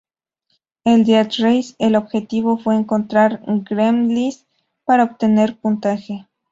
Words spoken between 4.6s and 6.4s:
para obtener puntaje.